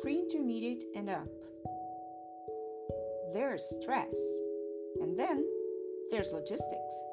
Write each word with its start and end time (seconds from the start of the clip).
pre 0.00 0.18
intermediate 0.18 0.84
and 0.94 1.10
up. 1.10 1.28
There's 3.34 3.62
stress, 3.62 4.14
and 5.00 5.18
then 5.18 5.44
there's 6.10 6.32
logistics. 6.32 7.04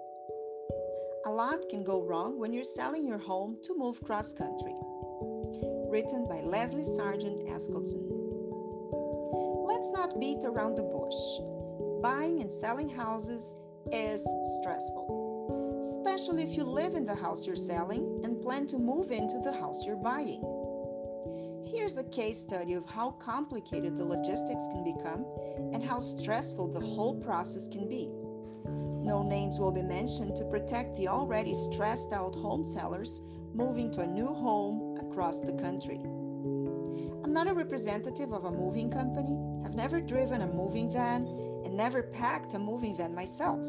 A 1.26 1.30
lot 1.30 1.68
can 1.70 1.84
go 1.84 2.02
wrong 2.02 2.40
when 2.40 2.54
you're 2.54 2.64
selling 2.64 3.06
your 3.06 3.18
home 3.18 3.58
to 3.64 3.76
move 3.78 4.02
cross 4.04 4.34
country. 4.34 4.76
Written 5.90 6.28
by 6.30 6.42
Leslie 6.42 6.84
Sargent 6.84 7.46
Askelson. 7.48 8.06
Let's 9.68 9.92
not 9.92 10.20
beat 10.20 10.46
around 10.46 10.76
the 10.76 10.84
bush. 10.84 12.02
Buying 12.02 12.42
and 12.42 12.52
selling 12.52 12.88
houses 12.88 13.56
is 13.92 14.26
stressful, 14.62 15.82
especially 15.82 16.44
if 16.44 16.56
you 16.56 16.64
live 16.64 16.94
in 16.94 17.06
the 17.06 17.16
house 17.16 17.46
you're 17.46 17.56
selling 17.56 18.22
and 18.24 18.42
plan 18.42 18.66
to 18.68 18.78
move 18.78 19.12
into 19.12 19.40
the 19.40 19.52
house 19.52 19.86
you're 19.86 19.98
buying. 19.98 20.65
Here's 21.68 21.98
a 21.98 22.04
case 22.04 22.40
study 22.40 22.74
of 22.74 22.86
how 22.86 23.12
complicated 23.12 23.98
the 23.98 24.06
logistics 24.06 24.68
can 24.72 24.84
become 24.84 25.26
and 25.74 25.84
how 25.84 26.00
stressful 26.00 26.68
the 26.68 26.80
whole 26.80 27.16
process 27.16 27.68
can 27.68 27.90
be. 27.90 28.10
No 29.04 29.24
names 29.24 29.60
will 29.60 29.72
be 29.72 29.82
mentioned 29.82 30.36
to 30.36 30.46
protect 30.46 30.96
the 30.96 31.08
already 31.08 31.54
stressed 31.54 32.14
out 32.14 32.36
home 32.36 32.64
sellers 32.64 33.24
moving 33.54 33.92
to 33.94 34.02
a 34.02 34.08
new 34.08 34.28
home 34.28 34.98
across 35.00 35.40
the 35.40 35.54
country. 35.54 36.00
I'm 37.24 37.34
not 37.34 37.48
a 37.48 37.54
representative 37.54 38.32
of 38.32 38.46
a 38.46 38.52
moving 38.52 38.92
company, 38.92 39.36
have 39.64 39.74
never 39.74 40.00
driven 40.00 40.42
a 40.42 40.48
moving 40.48 40.92
van, 40.92 41.26
and 41.66 41.76
never 41.76 42.04
packed 42.04 42.54
a 42.54 42.60
moving 42.60 42.96
van 42.96 43.16
myself. 43.16 43.66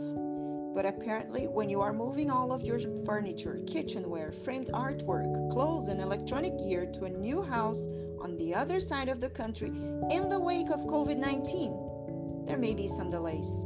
But 0.76 0.84
apparently, 0.84 1.46
when 1.46 1.70
you 1.70 1.80
are 1.80 1.94
moving 1.94 2.30
all 2.30 2.52
of 2.52 2.62
your 2.62 2.78
furniture, 3.06 3.58
kitchenware, 3.66 4.30
framed 4.30 4.66
artwork, 4.74 5.50
clothes, 5.50 5.88
and 5.88 6.02
electronic 6.02 6.58
gear 6.58 6.84
to 6.92 7.06
a 7.06 7.08
new 7.08 7.42
house 7.42 7.88
on 8.20 8.36
the 8.36 8.55
other 8.55 8.78
side 8.78 9.08
of 9.08 9.18
the 9.18 9.30
country 9.30 9.68
in 10.10 10.28
the 10.28 10.38
wake 10.38 10.68
of 10.68 10.80
COVID 10.80 11.16
19, 11.16 12.44
there 12.44 12.58
may 12.58 12.74
be 12.74 12.88
some 12.88 13.08
delays 13.08 13.64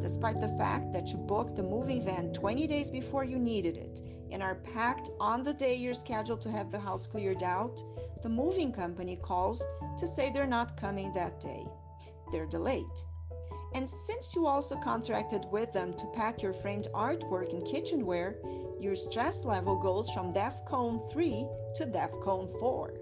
despite 0.00 0.40
the 0.40 0.56
fact 0.58 0.92
that 0.92 1.08
you 1.08 1.18
booked 1.18 1.56
the 1.56 1.62
moving 1.62 2.02
van 2.02 2.32
20 2.32 2.66
days 2.66 2.90
before 2.90 3.24
you 3.24 3.38
needed 3.38 3.76
it 3.76 4.00
and 4.30 4.42
are 4.42 4.56
packed 4.56 5.10
on 5.18 5.42
the 5.42 5.54
day 5.54 5.74
you're 5.74 5.94
scheduled 5.94 6.40
to 6.40 6.50
have 6.50 6.70
the 6.70 6.78
house 6.78 7.06
cleared 7.06 7.42
out, 7.42 7.82
the 8.22 8.28
moving 8.28 8.72
company 8.72 9.16
calls 9.16 9.66
to 9.98 10.06
say 10.06 10.30
they're 10.30 10.46
not 10.46 10.76
coming 10.76 11.12
that 11.12 11.40
day. 11.40 11.66
They're 12.30 12.46
delayed. 12.46 12.84
And 13.74 13.88
since 13.88 14.34
you 14.34 14.46
also 14.46 14.76
contracted 14.76 15.44
with 15.50 15.72
them 15.72 15.92
to 15.94 16.06
pack 16.14 16.42
your 16.42 16.52
framed 16.52 16.88
artwork 16.94 17.52
and 17.52 17.64
kitchenware, 17.64 18.36
your 18.80 18.94
stress 18.94 19.44
level 19.44 19.76
goes 19.76 20.10
from 20.10 20.32
DEFCON 20.32 21.10
3 21.12 21.46
to 21.76 21.86
DEFCON 21.86 22.58
4. 22.60 22.94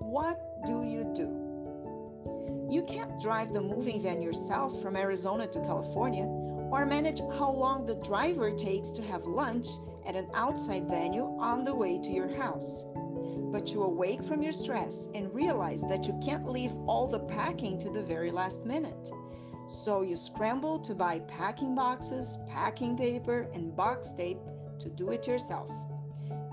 What 0.00 0.40
do 0.66 0.84
you 0.84 1.12
do? 1.14 1.48
You 2.70 2.82
can't 2.82 3.20
drive 3.20 3.52
the 3.52 3.60
moving 3.60 4.00
van 4.00 4.20
yourself 4.20 4.82
from 4.82 4.96
Arizona 4.96 5.46
to 5.46 5.60
California 5.60 6.24
or 6.70 6.84
manage 6.84 7.20
how 7.38 7.50
long 7.50 7.86
the 7.86 7.96
driver 7.96 8.50
takes 8.50 8.90
to 8.90 9.02
have 9.02 9.24
lunch 9.24 9.66
at 10.06 10.16
an 10.16 10.28
outside 10.34 10.86
venue 10.86 11.24
on 11.38 11.64
the 11.64 11.74
way 11.74 11.98
to 11.98 12.10
your 12.10 12.28
house. 12.36 12.84
But 13.50 13.72
you 13.72 13.82
awake 13.82 14.22
from 14.22 14.42
your 14.42 14.52
stress 14.52 15.08
and 15.14 15.34
realize 15.34 15.82
that 15.88 16.06
you 16.06 16.20
can't 16.22 16.48
leave 16.48 16.72
all 16.86 17.06
the 17.06 17.20
packing 17.20 17.78
to 17.80 17.90
the 17.90 18.02
very 18.02 18.30
last 18.30 18.66
minute. 18.66 19.10
So 19.68 20.02
you 20.02 20.16
scramble 20.16 20.78
to 20.80 20.94
buy 20.94 21.20
packing 21.20 21.74
boxes, 21.74 22.38
packing 22.48 22.96
paper, 22.96 23.46
and 23.54 23.76
box 23.76 24.12
tape 24.12 24.38
to 24.80 24.88
do 24.88 25.10
it 25.10 25.26
yourself 25.26 25.70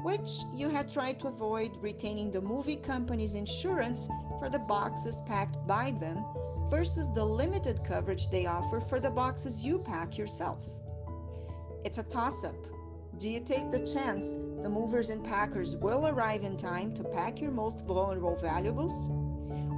which 0.05 0.43
you 0.53 0.69
had 0.69 0.87
tried 0.87 1.19
to 1.19 1.27
avoid 1.27 1.75
retaining 1.81 2.29
the 2.29 2.39
movie 2.39 2.75
company's 2.75 3.33
insurance 3.33 4.07
for 4.37 4.49
the 4.49 4.59
boxes 4.59 5.23
packed 5.25 5.57
by 5.65 5.89
them 5.99 6.23
versus 6.69 7.11
the 7.11 7.25
limited 7.25 7.83
coverage 7.83 8.29
they 8.29 8.45
offer 8.45 8.79
for 8.79 8.99
the 8.99 9.09
boxes 9.09 9.65
you 9.65 9.79
pack 9.79 10.15
yourself. 10.15 10.63
It's 11.83 11.97
a 11.97 12.03
toss 12.03 12.43
up. 12.43 12.67
Do 13.17 13.27
you 13.27 13.39
take 13.39 13.71
the 13.71 13.79
chance 13.79 14.35
the 14.61 14.69
movers 14.69 15.09
and 15.09 15.25
packers 15.25 15.75
will 15.75 16.05
arrive 16.05 16.43
in 16.43 16.55
time 16.55 16.93
to 16.93 17.03
pack 17.03 17.41
your 17.41 17.49
most 17.49 17.87
vulnerable 17.87 18.35
valuables? 18.35 19.09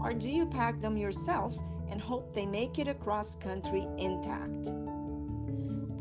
Or 0.01 0.13
do 0.13 0.29
you 0.29 0.45
pack 0.45 0.79
them 0.79 0.97
yourself 0.97 1.57
and 1.89 2.01
hope 2.01 2.33
they 2.33 2.45
make 2.45 2.79
it 2.79 2.87
across 2.87 3.35
country 3.35 3.87
intact? 3.97 4.71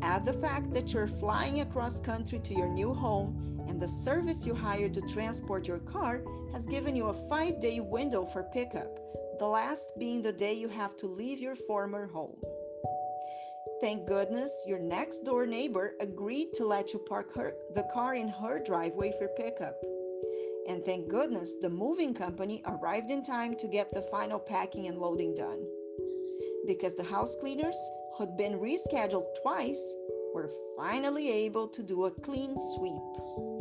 Add 0.01 0.23
the 0.23 0.33
fact 0.33 0.71
that 0.73 0.93
you're 0.93 1.07
flying 1.07 1.61
across 1.61 1.99
country 1.99 2.39
to 2.39 2.53
your 2.53 2.69
new 2.69 2.93
home 2.93 3.65
and 3.67 3.79
the 3.79 3.87
service 3.87 4.45
you 4.45 4.53
hired 4.53 4.93
to 4.93 5.01
transport 5.01 5.67
your 5.67 5.79
car 5.79 6.21
has 6.51 6.65
given 6.65 6.95
you 6.95 7.07
a 7.07 7.13
five 7.13 7.59
day 7.59 7.79
window 7.79 8.25
for 8.25 8.43
pickup, 8.43 8.99
the 9.39 9.45
last 9.45 9.91
being 9.99 10.21
the 10.21 10.31
day 10.31 10.53
you 10.53 10.69
have 10.69 10.95
to 10.97 11.07
leave 11.07 11.39
your 11.39 11.55
former 11.55 12.07
home. 12.07 12.37
Thank 13.81 14.07
goodness 14.07 14.65
your 14.67 14.79
next 14.79 15.19
door 15.19 15.45
neighbor 15.45 15.93
agreed 15.99 16.53
to 16.55 16.65
let 16.65 16.93
you 16.93 16.99
park 16.99 17.35
her, 17.35 17.53
the 17.73 17.87
car 17.93 18.15
in 18.15 18.29
her 18.29 18.63
driveway 18.63 19.11
for 19.19 19.27
pickup. 19.27 19.75
And 20.67 20.83
thank 20.83 21.07
goodness 21.07 21.55
the 21.61 21.69
moving 21.69 22.13
company 22.13 22.61
arrived 22.65 23.09
in 23.09 23.23
time 23.23 23.55
to 23.55 23.67
get 23.67 23.91
the 23.91 24.01
final 24.01 24.39
packing 24.39 24.87
and 24.87 24.97
loading 24.97 25.33
done. 25.33 25.65
Because 26.65 26.95
the 26.95 27.03
house 27.03 27.35
cleaners, 27.37 27.77
who'd 28.17 28.35
been 28.35 28.59
rescheduled 28.59 29.27
twice, 29.41 29.95
were 30.33 30.49
finally 30.75 31.31
able 31.31 31.69
to 31.69 31.81
do 31.81 32.05
a 32.05 32.11
clean 32.11 32.55
sweep. 32.75 33.56